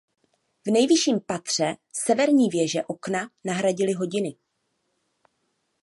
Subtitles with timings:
[0.67, 4.37] V nejvyšším patře severní věže okna nahradily hodiny.